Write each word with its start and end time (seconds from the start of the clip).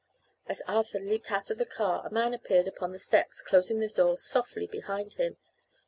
As 0.47 0.63
Arthur 0.67 0.99
leaped 0.99 1.31
out 1.31 1.51
of 1.51 1.59
the 1.59 1.65
car 1.67 2.03
a 2.03 2.09
man 2.11 2.33
appeared 2.33 2.67
upon 2.67 2.91
the 2.91 2.97
steps, 2.97 3.39
closing 3.43 3.77
the 3.79 3.87
door 3.87 4.17
softly 4.17 4.65
behind 4.65 5.13
him. 5.13 5.37